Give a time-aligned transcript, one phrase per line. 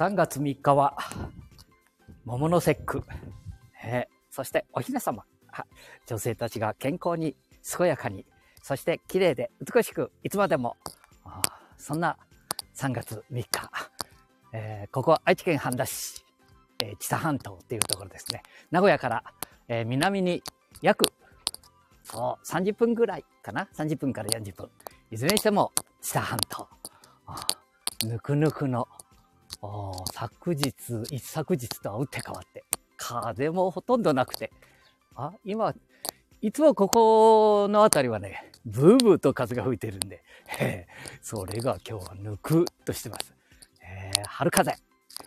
[0.00, 0.96] 3月3日は、
[2.24, 3.04] 桃の節句。
[3.84, 5.26] えー、そしてお姫様。
[6.06, 7.36] 女性たちが健康に、
[7.76, 8.24] 健やかに、
[8.62, 10.78] そして綺麗で美しく、いつまでも、
[11.76, 12.16] そんな
[12.76, 13.70] 3月3日。
[14.54, 16.24] えー、ここは愛知県半田市、
[16.78, 18.42] えー、知多半島っていうところですね。
[18.70, 19.22] 名古屋から、
[19.68, 20.42] えー、南に
[20.80, 21.12] 約、
[22.04, 24.70] そう、30分ぐらいかな ?30 分から40分。
[25.10, 26.66] いずれにしても、知多半島。
[28.06, 28.88] ぬくぬくの、
[30.12, 30.68] 昨日、
[31.10, 32.64] 一昨日とは打って変わって、
[32.96, 34.50] 風もほとんどなくて、
[35.14, 35.74] あ、今、
[36.40, 40.22] いつもここの辺りはね、ブーブーと風が吹いてるんで、
[41.20, 43.34] それが今日はぬくとしてます。
[43.82, 44.74] えー、春風。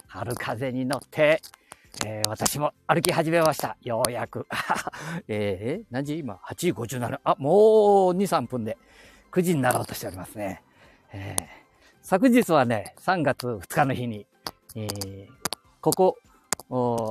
[0.08, 1.42] 春風に乗って、
[2.06, 3.78] えー、私も歩き始めました。
[3.82, 4.48] ようやく。
[5.28, 6.18] えー、何時？
[6.18, 7.20] 今 ?8 時57。
[7.24, 8.78] あ、もう2、3分で
[9.32, 10.64] 9時になろうとしておりますね。
[11.12, 11.63] えー、
[12.06, 14.28] 昨日はね、3月2日の日に、
[14.76, 15.28] えー、
[15.80, 16.18] ここ、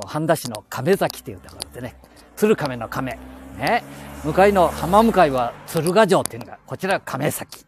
[0.05, 1.95] 半田市の亀崎っていうところでね、
[2.35, 3.17] 鶴亀の亀。
[3.57, 3.83] ね、
[4.23, 7.65] 向かいの浜向かいは鶴ヶ城っていうのが、こちら亀崎。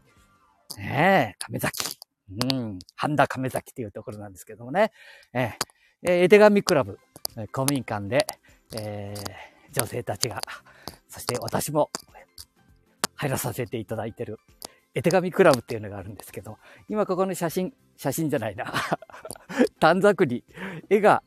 [0.77, 1.97] ね亀崎。
[2.51, 4.91] うん、半田亀崎っていうところなんですけどもね。
[5.33, 6.99] えー、絵手紙クラブ、
[7.51, 8.27] 公民館で、
[8.75, 10.41] えー、女性たちが、
[11.09, 11.89] そして私も
[13.15, 14.37] 入らさせていただいてる
[14.95, 16.57] 絵手紙クラブっていうのがあるんですけど、
[16.87, 18.73] 今ここの写真、写真じゃないな。
[19.79, 20.43] 短冊に
[20.89, 21.21] 絵が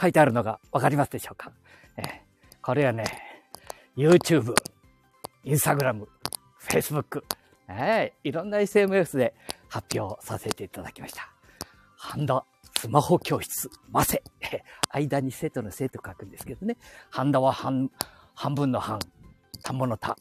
[0.00, 1.52] 書いてあるのがわかりますでしょうか、
[1.96, 2.22] え、
[2.62, 3.04] これはね、
[3.96, 4.54] YouTube、
[5.44, 6.06] Instagram、
[6.60, 7.24] Facebook、
[7.68, 9.34] えー、いろんな SMS で
[9.68, 11.28] 発表させていただきました。
[11.96, 12.44] ハンダ
[12.78, 14.22] スマホ教室、マセ。
[14.90, 16.76] 間に生徒の生と書くんですけどね。
[17.10, 17.90] ハンダは半、
[18.34, 18.98] 半分の半、
[19.62, 20.16] 田んぼの田。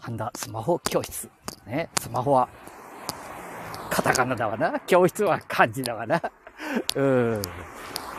[0.00, 1.30] ハンダスマホ教室。
[1.66, 2.48] ね、スマホは
[3.90, 4.80] カタカナだわな。
[4.80, 6.20] 教室は漢字だわな。
[6.96, 7.42] うん。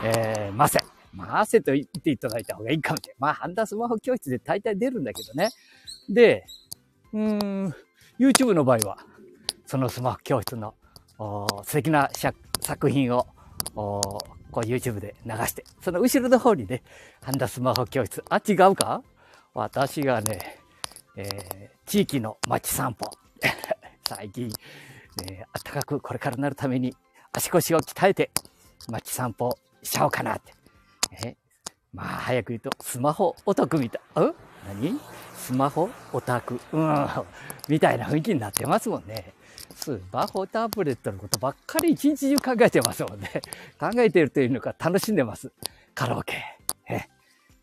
[0.03, 0.79] えー、マセ。
[1.13, 3.15] マセと言っていただいた方がいいかもしれない。
[3.19, 5.49] まあ、ハンダスマホ教室で大体出るんだけどね。
[6.09, 6.45] で、
[7.13, 7.75] うーん、
[8.19, 8.97] YouTube の場合は、
[9.65, 10.75] そのスマホ教室の
[11.63, 12.09] 素敵な
[12.61, 13.27] 作品を
[13.73, 14.21] こ
[14.55, 16.83] う YouTube で流して、その後ろの方にね、
[17.21, 18.23] ハンダスマホ教室。
[18.29, 19.03] あ、違うか？
[19.53, 20.60] 私がね、
[21.15, 23.09] えー、地域の街散歩。
[24.07, 24.51] 最近、
[25.23, 26.95] えー、暖かくこれからなるために
[27.33, 28.31] 足腰を鍛えて
[28.89, 30.53] 街散歩しちゃおうかなって。
[31.23, 31.35] えー、
[31.93, 34.01] まあ、早く言うと、スマホお得みたい。
[34.15, 34.35] うん？
[34.79, 34.99] 何？
[35.35, 36.59] スマホオタク？
[36.71, 37.07] うん。
[37.67, 39.33] みたいな雰囲気になってますもんね。
[39.75, 43.41] スマホタブレットのことばっかり一日中考えてますもんね。
[43.79, 45.51] 考えてるというのか楽しんでます。
[45.95, 46.43] カラオケ。
[46.87, 47.01] え、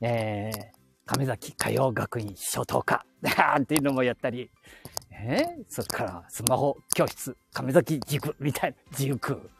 [0.00, 0.66] えー、
[1.06, 3.04] 亀崎歌謡学院初等科。
[3.22, 4.50] なんていうのもやったり。
[5.10, 5.42] え？
[5.60, 9.50] ー、それからスマホ教室、亀崎塾みたいな塾。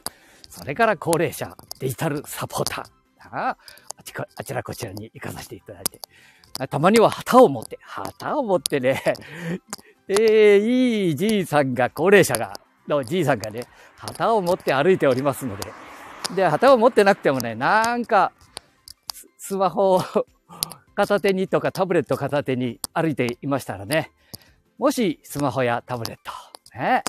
[0.49, 2.85] それから高齢者、デジタルサポーター。
[3.31, 3.57] あ
[3.97, 5.99] あちらこちらに行かさせていただいて。
[6.69, 9.01] たまには旗を持って、旗を持ってね、
[10.07, 13.65] えー、いいじいさんが、高齢者が、のじいさんがね、
[13.97, 15.71] 旗を持って歩いておりますので、
[16.35, 18.31] で、旗を持ってなくてもね、なんか、
[19.37, 20.01] スマホを
[20.99, 24.11] 片手にとかタブレット片手に歩いていましたらね、
[24.77, 27.05] もしスマホやタブレット、ね、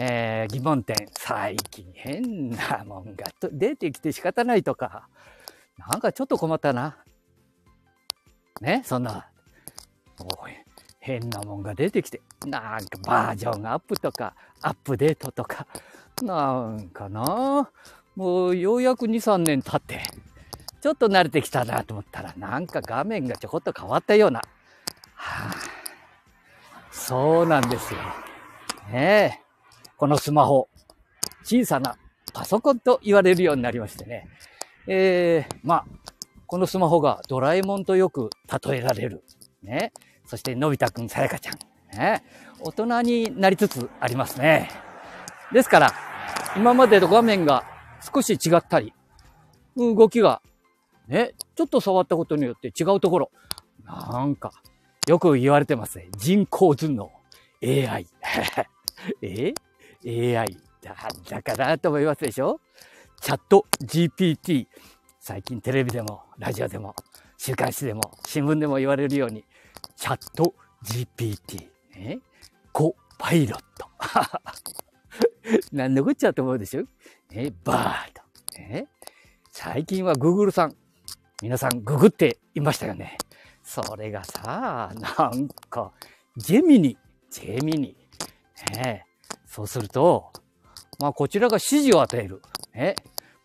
[0.00, 5.08] えー、疑問点、最近変なもんが出てきて仕方ないとか、
[5.78, 6.98] なんかちょっと困ったな。
[8.60, 9.28] ね、そんな、
[10.98, 15.68] 変なもんが出てきて、なんかバージョンアップとか、アップデートとか、
[16.24, 17.70] なんかな、
[18.16, 20.00] もうようやく2、3年経って、
[20.80, 24.40] ちょっと慣れてきたなと思ったら、なんか画面がちょこっと変わったような。
[25.14, 25.54] はあ、
[26.90, 28.00] そうなんですよ。
[28.90, 29.48] ねえ。
[29.96, 30.68] このスマホ、
[31.42, 31.96] 小さな
[32.32, 34.28] パソコンと言われるようになりましてね。
[34.86, 35.84] えー、まあ、
[36.46, 38.30] このスマホがドラえもんとよく
[38.64, 39.24] 例えられる。
[39.62, 39.92] ね。
[40.24, 41.58] そして、のび太くん、さやかちゃん。
[41.98, 42.22] ね。
[42.60, 44.70] 大人になりつつありますね。
[45.52, 45.92] ですから、
[46.56, 47.64] 今までと画面が
[48.14, 48.92] 少し違ったり、
[49.76, 50.40] 動きが、
[51.08, 53.30] ね、ちょっと触ったことによって違うところ。
[53.84, 54.52] なんか、
[55.06, 56.08] よく言われてますね。
[56.16, 57.10] 人工頭脳。
[57.62, 58.06] AI。
[59.22, 59.54] え
[60.06, 60.56] ?AI。
[60.82, 60.94] だ、
[61.28, 62.60] だからと思いますでしょ？
[63.20, 64.66] チャット GPT。
[65.18, 66.94] 最近テレビでも、ラジオでも、
[67.36, 69.44] 週刊誌でも、新聞でも言われるように、
[69.96, 72.20] チャット GPT、ね、
[72.72, 73.88] コパイロット。
[75.72, 76.84] 何のこっちゃと思うでしょ？
[77.30, 78.58] ね、バード。
[78.60, 78.86] ね、
[79.50, 80.76] 最近は Google さん、
[81.42, 83.16] 皆さんググっていましたよね。
[83.62, 85.92] それがさ、なんか、
[86.36, 86.96] ジェミニ、
[87.30, 87.96] ジェミニ。
[88.74, 89.06] ね、
[89.46, 90.32] そうすると、
[90.98, 92.42] まあこちらが指示を与える。
[92.74, 92.96] え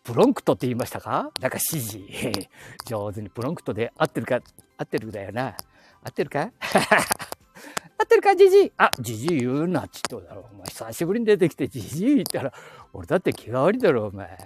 [0.02, 1.30] プロンクトって言いましたか？
[1.40, 1.98] なんか指示。
[2.84, 4.40] 上手にプロンクトで合ってるか、
[4.76, 5.56] 合ってるだよな。
[6.02, 6.50] 合ってるか？
[7.96, 8.72] 合ってるか、じじい。
[8.76, 10.48] あ、じじい言うなちっとだろ。
[10.52, 12.52] お前、久しぶりに出てきてじじい言ったら、
[12.92, 14.36] 俺だって気が悪いだろ、お前。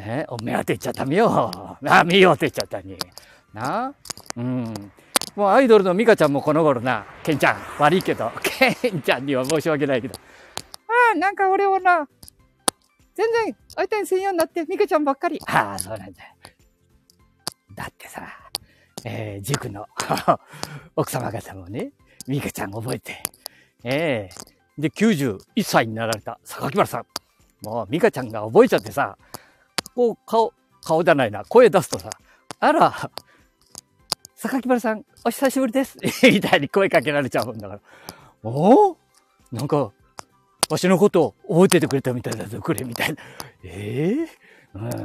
[0.00, 1.50] えお目当て言っちゃった、見よ
[1.82, 1.88] う。
[1.88, 2.96] あ、見ようって言っちゃったに。
[3.52, 3.94] な
[4.36, 4.74] うん。
[5.36, 10.14] もうアイドルのミカちゃんもこの頃な、ケンちゃん、悪いけど、 ケンちゃんには申し訳ないけど。
[10.14, 12.06] ああ、なんか俺はな、
[13.14, 15.40] 全然相手にせんようになって、ミカちゃんばっかり。
[15.46, 16.22] ああ、そうなんだ。
[17.74, 18.26] だってさ、
[19.04, 19.86] えー、塾の
[20.96, 21.92] 奥様方もね、
[22.26, 23.22] ミカちゃん覚えて、
[23.84, 27.06] ええー、で、91歳になられた榊原さん。
[27.62, 29.16] もう、ミカちゃんが覚えちゃってさ、
[29.94, 30.52] こう、顔、
[30.84, 32.10] 顔じゃないな、声出すとさ、
[32.60, 33.10] あら、
[34.36, 35.98] 榊原さん、お久しぶりです。
[36.24, 37.80] みたいに声かけられちゃうんだから。
[38.42, 38.96] おお
[39.52, 39.92] なんか、
[40.70, 43.22] わしのことを覚えててくれたみたいだぞ、くれ、みたいな。
[43.64, 44.26] え
[44.74, 45.02] えー、うん。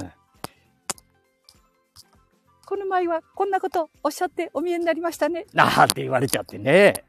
[2.66, 5.46] この前はこんなことおっしゃってお見えになりましたね。
[5.54, 7.06] なんて言われちゃってね。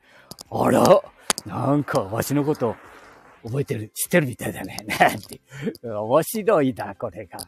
[0.51, 1.03] あら、
[1.47, 2.77] なんかわしのこと
[3.43, 4.79] 覚えてる、知ってるみたいだね。
[4.99, 5.41] なんて。
[5.83, 7.39] 面白いだ、これが。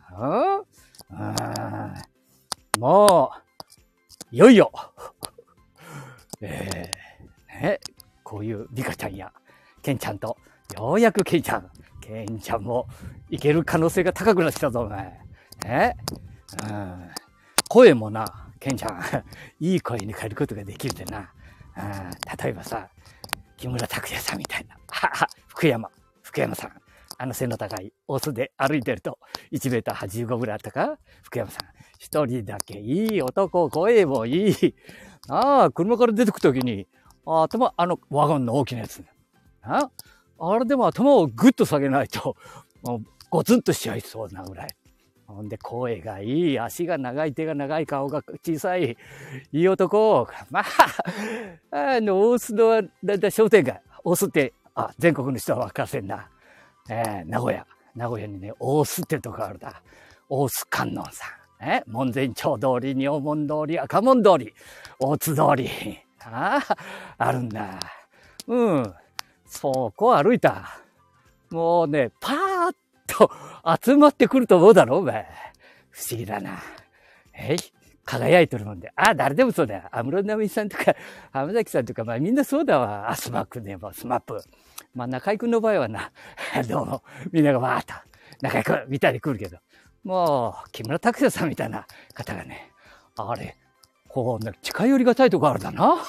[1.11, 3.33] うん、も
[4.33, 4.71] う、いよいよ、
[6.41, 7.81] えー、ね、
[8.23, 9.33] こういうリカちゃんや、
[9.83, 10.37] ケンちゃんと、
[10.77, 11.69] ようやくケンちゃん、
[12.01, 12.87] ケンちゃんも
[13.29, 15.21] いける可能性が高くなってきたぞ、お前。
[15.65, 15.97] ね、
[16.69, 17.11] うん、
[17.69, 19.03] 声もな、ケンちゃん、
[19.59, 21.33] いい声に変えることができるでな。
[21.77, 22.11] うん、
[22.43, 22.89] 例えばさ、
[23.57, 24.77] 木村拓哉さんみたいな。
[25.51, 25.91] 福山、
[26.23, 26.73] 福山さん。
[27.19, 29.19] あの背の高いオスで歩いてると、
[29.53, 30.97] 1メーター85ぐらいあったか？
[31.23, 31.67] 福山さん。
[31.99, 34.75] 一人だけいい男、声もいい。
[35.29, 36.87] ああ、車から出てくときに、
[37.27, 39.05] 頭、あの、ワゴンの大きなやつ。
[39.63, 39.91] あ
[40.39, 42.37] あれでも頭をぐっと下げないと、
[42.83, 44.69] もう、ゴツンとしちゃいそうなぐらい。
[45.27, 48.97] ほんで、声がいい、足が長い、手が長い、顔が小さい、
[49.53, 50.27] いい男。
[50.49, 50.65] まあ、
[51.97, 53.83] あの、大須の、だいたい商店街。
[54.03, 54.55] 大須って、
[54.89, 56.29] あ、全国の人は分かせんな。
[56.89, 57.67] えー、名古屋。
[57.95, 59.83] 名古屋にね、大須ってとこあるだ。
[60.29, 61.41] 大須観音さん。
[61.63, 64.55] え門前町通り、仁門通り、赤門通り、
[64.99, 65.69] 大津通り。
[66.25, 66.77] ああ、
[67.19, 67.79] あるんだ。
[68.47, 68.95] うん。
[69.47, 70.81] そこ歩いた。
[71.51, 72.75] もうね、パーッ
[73.07, 73.31] と
[73.83, 75.27] 集まってくると思うだろ、お前。
[75.91, 76.59] 不思議だな。
[77.35, 77.59] えい
[78.05, 78.91] 輝いてるもんで。
[78.97, 79.83] あ、誰でもそうだよ。
[79.93, 80.95] 安室奈美さんとか、
[81.33, 83.11] 浜崎さんとか、まあみんなそうだわ。
[83.11, 84.43] あ、 SMAP ね、も SMAP。
[84.95, 86.13] まあ中居くんの場合はな、
[86.69, 87.03] どうも、
[87.33, 87.95] みんながわーっと、
[88.41, 89.59] 中居くんみたいに来るけど。
[90.05, 92.73] もう、木村拓哉さんみたいな方がね、
[93.17, 93.57] あれ、
[94.09, 95.97] こう、近寄りがたいとこあるだな。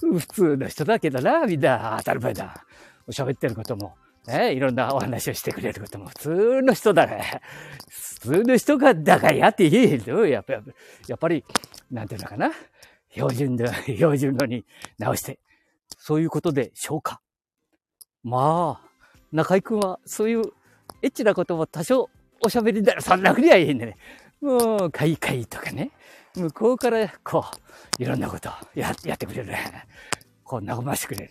[0.00, 2.64] 普通の人だけどな、みんな当たり前だ。
[3.08, 3.94] 喋ってることも、
[4.26, 7.40] ね、いろんなお話をしてくれることも普通の人だね。
[7.88, 10.60] 普通の人が、だからやっていいのやっぱ、や
[11.14, 11.44] っぱり、
[11.90, 12.50] なんていうのかな。
[13.10, 13.66] 標準で、
[13.96, 14.64] 標準語に
[14.98, 15.38] 直して。
[15.98, 17.20] そういうことでしょうか？
[18.22, 18.88] まあ、
[19.32, 20.42] 中井くんはそういう
[21.02, 22.08] エッチなことも多少
[22.40, 23.96] おしゃべりだらそんなふりはいいね。
[24.40, 25.90] もう、かいかいとかね。
[26.34, 27.44] 向こうから、こ
[27.98, 29.54] う、いろんなことややってくれる。
[30.44, 31.30] こう、和ましてくれる。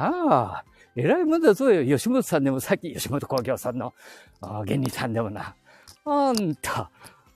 [0.00, 0.64] ああ、
[0.96, 1.84] 偉いもんだぞよ。
[1.84, 3.94] 吉本さんでも、さっき吉本興業さんの
[4.64, 5.54] 芸人さんでもな。
[6.06, 6.90] あんた、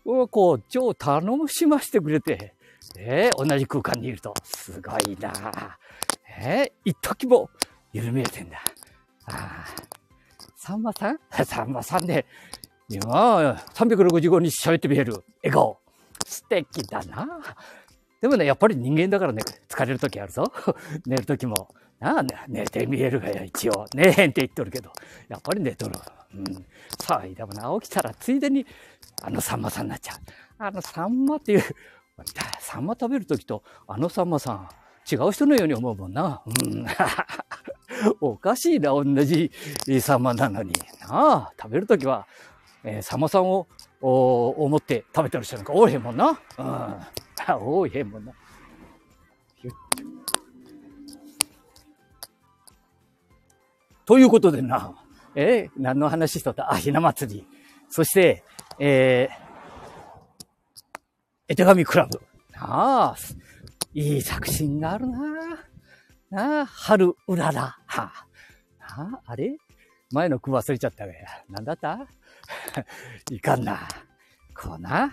[0.05, 2.55] こう、超頼もしましてくれて、
[2.97, 5.79] え、同じ空間にいると、すごいな。
[6.39, 7.51] えー、一時も
[7.93, 8.59] 緩めてんだ。
[9.27, 9.93] ああ。
[10.57, 11.19] さんまさん？
[11.45, 12.27] さんまさんで、
[12.89, 15.79] 今、365日喋ってみえる笑顔。
[16.27, 17.27] 素敵だな。
[18.21, 20.53] でもね、やっぱり人間だからね、疲れる時あるぞ。
[21.07, 23.87] 寝る時も、なあ、ね、寝てみえるがや、一応。
[23.95, 24.93] 寝へんって言っとるけど、
[25.29, 25.99] やっぱり寝とる。
[26.35, 26.67] うん。
[27.01, 28.65] さあ、でもな、起きたらついでに、
[29.23, 30.19] あのさんまさんになっちゃう。
[30.59, 31.63] あのさんまっていう、
[32.61, 34.69] さんま食べる時と、あのさんまさん、
[35.11, 36.43] 違う人のように思うもんな。
[36.47, 36.87] うん。
[38.21, 39.51] おかしいな、同じ
[40.01, 40.73] サンマなのに。
[41.01, 42.27] なあ、食べるときは、
[42.85, 43.67] えー、サンマさんを
[44.01, 46.41] 思って食べてる人なんか多いへんもんな。
[46.59, 46.97] うん。
[47.61, 48.33] 多いへんもんな。
[54.05, 54.95] ということでな、
[55.35, 56.73] えー、何の話しとった？
[56.73, 57.47] あ、ひな祭り。
[57.89, 58.43] そして、
[58.79, 59.42] えー、
[61.49, 62.21] 絵手紙クラブ。
[62.53, 62.61] な
[63.13, 63.17] あ、
[63.95, 65.19] いい作品があるな。
[66.31, 67.63] なあ、春うらら。
[67.63, 68.27] はあ、
[68.81, 69.57] ああれ？
[70.13, 71.27] 前の句忘れちゃったがや。
[71.51, 72.07] なんだった？
[73.31, 73.81] いかんな。
[74.55, 75.13] こうな。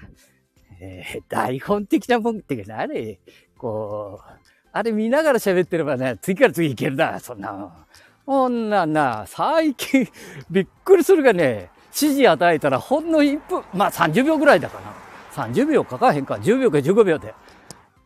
[0.81, 3.19] えー、台本的なもんってな、あれ？
[3.57, 4.39] こう、
[4.71, 7.85] あれ見ながら喋ってればね、次から次いけるな、そんな。
[8.25, 10.07] こんなな、最近、
[10.51, 14.93] びっくりするがね、指示与えたらほんの1分、まあ30秒ぐらいだかな。
[15.31, 17.33] 30秒かかへんか、10秒か15秒で。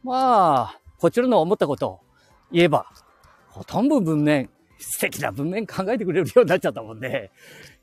[0.04, 2.00] まあ、こちらの思ったことを
[2.52, 2.86] 言えば、
[3.48, 4.50] ほとんど文面、
[4.80, 7.32] 素敵な文面考えてくれるようになっちゃったもんね。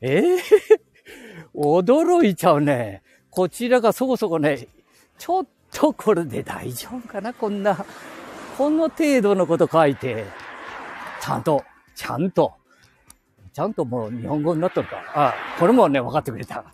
[0.01, 3.03] ええー、驚いちゃうね。
[3.31, 4.67] こちらがそこそこね、
[5.19, 7.85] ちょっとこれで大丈夫かなこんな、
[8.59, 10.25] この程度のこと書いて、
[11.21, 12.53] ちゃんと、ちゃんと、
[13.53, 15.03] ちゃんともう日本語になっとるか。
[15.15, 16.65] あ、これもね、分かってくれた。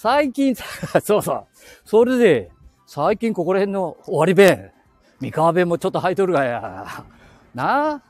[0.00, 0.54] 最近、
[1.02, 1.46] そうそう。
[1.84, 2.52] それで、
[2.86, 4.70] 最近ここら辺の終わり弁、
[5.18, 7.04] 三河弁もちょっと入っとるがや。
[7.52, 8.02] なあ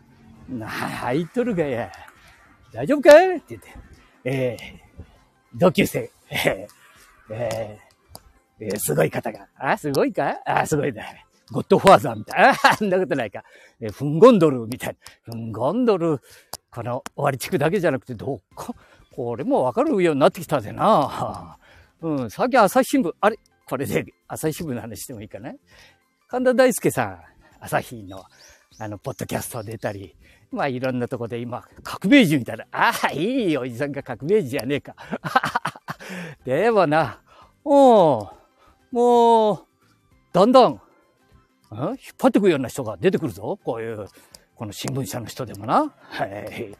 [0.50, 1.90] なあ、入っとるがや。
[2.74, 3.36] 大丈夫かい？
[3.38, 3.74] って言って。
[4.24, 9.48] えー、同級生、 えー、えー、すごい方が。
[9.56, 10.42] あ、すごいか？
[10.44, 11.04] あ、すごいだ。
[11.50, 12.50] ゴッドファーザーみたいな。
[12.50, 13.42] あ、んなことないか。
[13.80, 15.32] えー、フンゴンドルみたいな。
[15.32, 16.20] フンゴンドル、
[16.70, 18.76] この終わり地区だけじゃなくて、どこ、
[19.10, 21.56] これもわかるようになってきたぜな。
[22.00, 25.52] うん、最近朝日新聞、あれこれで朝日新聞の話してもいいかな？
[26.28, 27.20] 神田大輔さん、
[27.60, 28.22] 朝日の、
[28.78, 30.14] あの、ポッドキャスト出たり、
[30.52, 34.94] まあいろんなとこで今、革命児みたいな、ああ、いいおじさんが革命児じゃねえか。
[36.44, 37.20] でもな、
[37.64, 38.32] も
[38.92, 39.66] う、もう、
[40.32, 40.80] だんだん、引っ
[42.16, 43.58] 張ってくるような人が出てくるぞ。
[43.64, 44.06] こういう、
[44.54, 45.92] この新聞社の人でもな。
[45.98, 46.76] はい。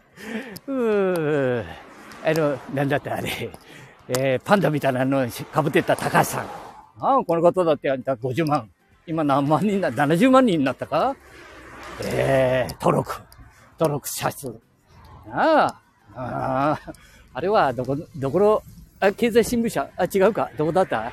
[0.66, 1.64] うー、
[2.25, 3.50] あの、なんだってあれ、
[4.08, 6.46] えー、パンダみたいなの被ってた高橋さん。
[7.00, 8.70] ああ、この方だってあんた50万。
[9.06, 11.14] 今何万人だ ?70 万人になったか？
[12.04, 13.12] えー、登録。
[13.78, 14.48] 登録者数。
[15.30, 15.66] あ
[16.14, 16.80] あ、ああ、
[17.34, 18.62] あれはどこ、どころ、
[19.00, 21.12] あ、経済新聞社、あ、違うか、どこだった？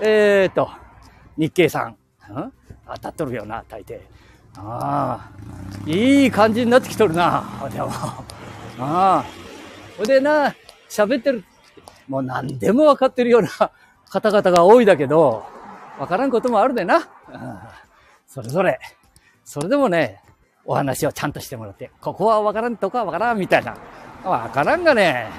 [0.00, 0.68] えー、っと、
[1.36, 1.90] 日経さん。
[1.90, 1.94] ん？
[2.86, 4.00] 当たっとるよな、大抵。
[4.56, 5.30] あ
[5.86, 7.88] あ、いい感じになってきとるな、でも。
[7.92, 8.24] あ
[8.78, 9.24] あ。
[9.96, 10.54] ほでな、
[10.88, 11.44] 喋ってる、
[12.10, 13.48] もう何でも分かってるような
[14.10, 15.46] 方々が多いだけど、
[15.96, 16.96] 分からんこともあるでな。
[16.96, 17.58] うん、
[18.26, 18.80] それぞれ。
[19.44, 20.20] それでもね、
[20.64, 23.76] お話をちゃんとしてもらって、ここはわからんとかわからんみたいな。
[24.24, 25.30] わからんがね。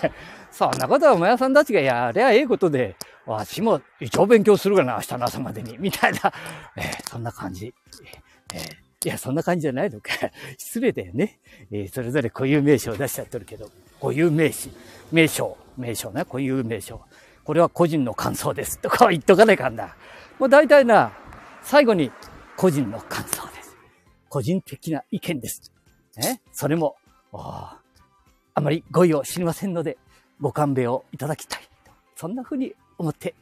[0.52, 2.94] そんなことはお前さんたちがやりゃええことで、
[3.24, 5.78] わしも一応勉強するがな、明日の朝までに。
[5.78, 6.30] みたいな。
[6.76, 7.72] えー、そんな感じ。
[8.52, 10.10] えー、いや、そんな感じじゃないのか。
[10.58, 11.38] 失礼だよね。
[11.70, 14.70] えー、それぞれ固有名称を出しちゃってるけど、固有名詞、
[15.12, 17.00] 名称、名称ね、固有名称。
[17.44, 18.78] これは個人の感想です。
[18.78, 19.96] とか言っとかないかんだ。
[20.38, 21.12] もう大体な、
[21.62, 22.12] 最後に
[22.56, 23.76] 個人の感想です。
[24.28, 25.72] 個人的な意見です。
[26.16, 26.96] ね、それも、
[27.32, 27.80] あ
[28.60, 29.98] まり語彙を知りませんので、
[30.40, 31.68] ご勘弁をいただきたい。
[32.16, 33.34] そんな風に思って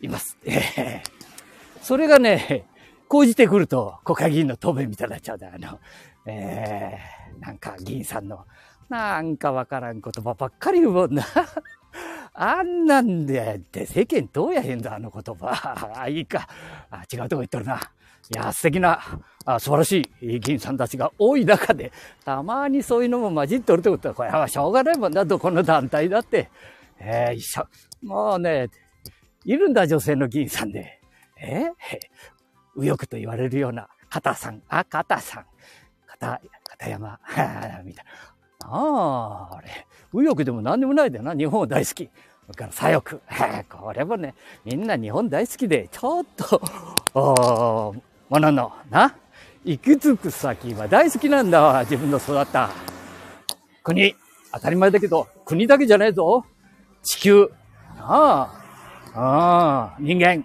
[0.00, 0.36] います。
[0.44, 1.02] えー、
[1.80, 2.66] それがね、
[3.08, 5.50] 講じてくると国会議員の答弁みたいになっちゃうんだ。
[5.54, 5.78] あの、
[6.26, 8.44] えー、なんか議員さんの、
[8.88, 11.24] なんかわからん言葉ばっかり言うもんな。
[12.36, 15.94] あんなんで、って世間どうやへんだ、あの言葉。
[15.96, 16.48] あ、いいか。
[16.90, 17.76] あ、違うとこ行っとるな。
[17.76, 19.00] いや、素敵な、
[19.44, 21.92] あ素晴らしい議員さんたちが多い中で、
[22.24, 26.50] たまにそういうのも混じっておるってことは、これはしょうがないもんだ、どこの団体だって。
[26.98, 27.66] えー、一緒。
[28.02, 28.68] もうね、
[29.44, 31.00] いるんだ、女性の議員さんで。
[31.36, 31.72] えー、
[32.76, 35.46] 右翼と言われるような、片さん、あ、片さん、
[36.06, 37.18] 片、片山、
[37.84, 38.66] みたいな。
[38.66, 42.10] ああ、あれ、右翼でも何でもないだよな、日本大好き。
[42.46, 43.20] それから左翼。
[43.70, 46.60] これもね、みんな日本大好きで、ちょっと、
[47.14, 47.94] お
[48.28, 49.14] ものの、な、
[49.64, 52.70] 行き着く先は大好きなんだわ、自分の育った
[53.82, 54.14] 国。
[54.52, 56.44] 当たり前だけど、国だけじゃないぞ。
[57.02, 57.50] 地球。
[57.98, 58.48] あ
[59.14, 60.44] あ、ああ、人間。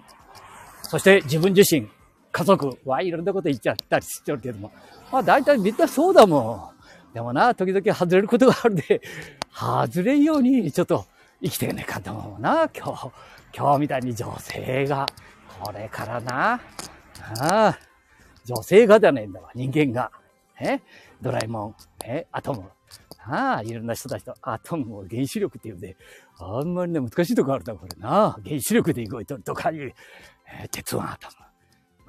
[0.82, 1.88] そして自分自身、
[2.32, 4.72] 家族はいろんなこと言っちゃったりしてるけども。
[5.10, 6.72] まあ大体みんなそうだも
[7.10, 7.14] ん。
[7.14, 9.00] でもな、時々外れることがあるんで、
[9.52, 11.06] 外れんようにちょっと
[11.42, 13.10] 生きていないかと思うな、今日。
[13.52, 15.06] 今日みたいに女性が、
[15.60, 16.60] これからな、あ
[17.40, 17.78] あ、
[18.44, 20.12] 女性がじゃねえんだわ、人間が。
[20.60, 20.80] え？
[21.20, 22.26] ドラえもん、え？
[22.30, 22.62] アトム。
[23.26, 25.96] ああ、いろんな人たちとアトムを原子力っていうんで、
[26.38, 28.38] あんまりね、難しいとこあるだ、これな。
[28.44, 29.92] 原子力で動いとるとかいう、
[30.46, 31.34] えー、鉄腕アトム。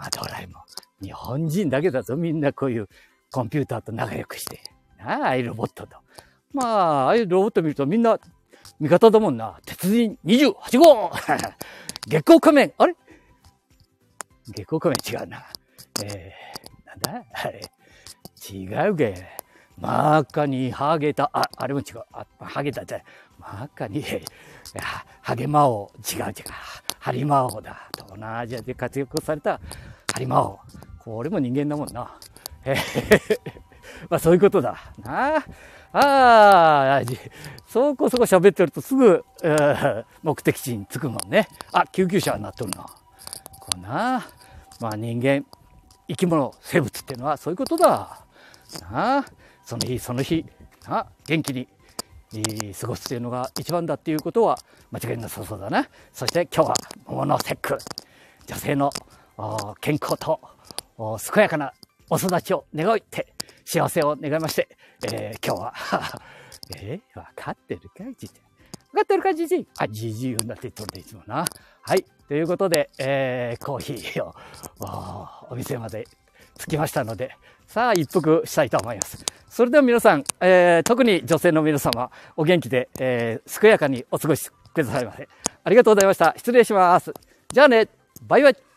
[0.01, 1.05] まあ、ドラえもん。
[1.05, 2.89] 日本人だけだぞ、みんなこういう
[3.31, 4.59] コンピューターと仲良くして。
[4.99, 5.97] ああ、いうロボットと。
[6.53, 8.17] まあ、ああいうロボット見るとみんな
[8.79, 9.59] 味方だもんな。
[9.63, 11.11] 鉄人28号
[12.07, 12.95] 月光仮面あれ？
[14.47, 15.45] 月光仮面違うな。
[16.03, 17.25] えー、なんだ？
[17.31, 17.61] あれ。
[18.51, 19.27] 違うげ。
[19.77, 22.01] 真っ赤にハゲた、あ、あれも違う。
[22.11, 23.03] あ、ハゲたって、
[23.39, 24.03] 真っ赤に、
[25.21, 25.91] ハゲ魔王。
[26.11, 26.33] 違う違う。
[27.01, 27.89] ハリ魔王だ。
[27.95, 29.59] 東南アジアで活躍された
[30.13, 30.59] ハリ魔王。
[30.99, 32.15] これも人間だもんな。
[32.63, 32.75] え
[34.07, 34.93] まあそういうことだ。
[35.03, 35.43] なあ。
[35.93, 37.01] ああ、
[37.67, 41.47] そこそこ喋ってるとすぐ、えー、目的地に着くもんね。
[41.73, 42.83] あ、救急車になっとるな。
[42.83, 44.27] こうな。
[44.79, 45.43] まあ人間、
[46.07, 48.23] 生き物、生物っていうのはそういうことだ。
[48.91, 49.25] なあ。
[49.65, 50.45] その日その日、
[50.87, 51.67] な元気に
[52.79, 54.57] 過ごすというのが一番だっていうことは
[54.91, 55.87] 間違いなさそうだな。
[56.13, 57.77] そして今日は桃の節句。
[58.47, 58.89] 女性の
[59.79, 60.39] 健康と
[61.33, 61.73] 健やかな
[62.09, 63.33] お育ちを願いって
[63.65, 64.67] 幸せを願いまして、
[65.05, 65.73] えー、今日は
[66.75, 68.33] えー、分かってるかいじじ
[68.91, 71.45] 分かってるかじじあ、じじ言うんだって言っとるでいつもな。
[71.81, 72.05] はい。
[72.27, 74.35] ということで、えー、コーヒーを
[75.49, 76.05] お店まで
[76.61, 77.35] 着きましたので、
[77.67, 79.23] さあ一服したいと思います。
[79.49, 85.27] それでは皆さん、えー、特に女性の皆様、お元気で、えー、健やかにお過ごしくださいませ。
[85.63, 86.33] ありがとうございました。
[86.37, 87.13] 失礼します。
[87.51, 87.87] じゃあね、
[88.27, 88.70] バイバイ。